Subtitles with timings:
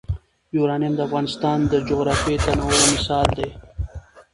[0.55, 3.49] یورانیم د افغانستان د جغرافیوي تنوع مثال دی.